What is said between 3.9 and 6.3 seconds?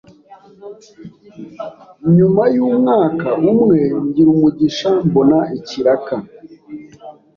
ngira umugisha mbona ikiraka